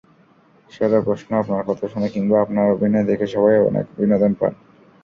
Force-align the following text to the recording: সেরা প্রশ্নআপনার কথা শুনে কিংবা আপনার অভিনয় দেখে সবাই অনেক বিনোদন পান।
সেরা 0.69 0.99
প্রশ্নআপনার 1.01 1.67
কথা 1.69 1.85
শুনে 1.87 2.07
কিংবা 2.09 2.37
আপনার 2.41 2.65
অভিনয় 2.75 3.07
দেখে 3.09 3.27
সবাই 3.27 3.55
অনেক 3.69 3.85
বিনোদন 3.97 4.31
পান। 4.39 4.53